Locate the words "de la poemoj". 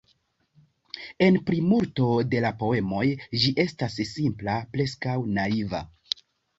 2.33-3.05